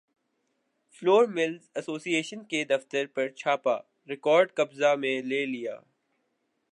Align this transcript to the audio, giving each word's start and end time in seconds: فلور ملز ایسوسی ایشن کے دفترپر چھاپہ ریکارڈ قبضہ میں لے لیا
فلور 0.95 1.25
ملز 1.27 1.69
ایسوسی 1.75 2.13
ایشن 2.15 2.43
کے 2.43 2.63
دفترپر 2.65 3.29
چھاپہ 3.31 3.77
ریکارڈ 4.09 4.53
قبضہ 4.55 4.93
میں 4.95 5.21
لے 5.21 5.45
لیا 5.45 5.79